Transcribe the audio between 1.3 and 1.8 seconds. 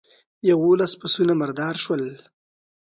مردار